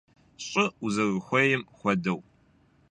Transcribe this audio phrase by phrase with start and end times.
[0.45, 2.19] ЩӀы узэрыхуейм хуэдэу!